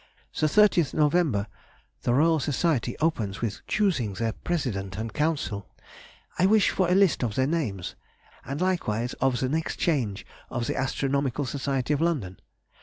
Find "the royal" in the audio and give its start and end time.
2.01-2.39